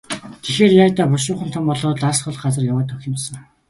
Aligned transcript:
Тэгэхээр 0.43 0.71
яая 0.81 0.91
даа, 0.97 1.07
бушуухан 1.11 1.49
том 1.53 1.63
болоод 1.69 1.97
л 2.01 2.05
алс 2.09 2.19
хол 2.23 2.37
газар 2.43 2.63
яваад 2.71 2.91
өгөх 2.93 3.05
юм 3.11 3.17
сан. 3.25 3.35